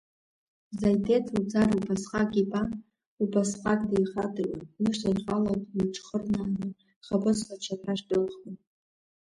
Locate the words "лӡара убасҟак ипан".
1.37-2.69